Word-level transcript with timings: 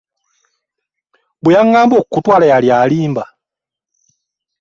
Bwe 1.41 1.55
yagamba 1.57 1.93
okukutwala 2.01 2.45
yali 2.51 2.67
alimba? 2.83 3.23